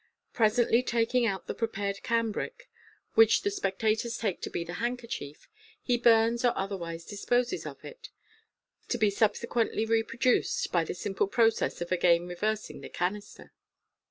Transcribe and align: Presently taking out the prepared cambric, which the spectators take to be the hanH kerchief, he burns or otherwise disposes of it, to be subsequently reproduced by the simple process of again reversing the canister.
Presently 0.33 0.81
taking 0.81 1.27
out 1.27 1.45
the 1.45 1.53
prepared 1.53 2.01
cambric, 2.01 2.71
which 3.13 3.43
the 3.43 3.51
spectators 3.51 4.17
take 4.17 4.41
to 4.41 4.49
be 4.49 4.63
the 4.63 4.77
hanH 4.81 4.97
kerchief, 5.01 5.47
he 5.79 5.95
burns 5.95 6.43
or 6.43 6.57
otherwise 6.57 7.05
disposes 7.05 7.67
of 7.67 7.85
it, 7.85 8.09
to 8.87 8.97
be 8.97 9.11
subsequently 9.11 9.85
reproduced 9.85 10.71
by 10.71 10.83
the 10.83 10.95
simple 10.95 11.27
process 11.27 11.81
of 11.81 11.91
again 11.91 12.25
reversing 12.27 12.81
the 12.81 12.89
canister. 12.89 13.53